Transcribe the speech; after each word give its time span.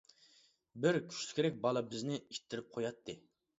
بىر 0.85 0.99
كۈچلۈكرەك 1.11 1.61
بالا 1.67 1.85
بىزنى 1.93 2.19
ئىتتىرىپ 2.25 2.75
قوياتتى. 2.79 3.19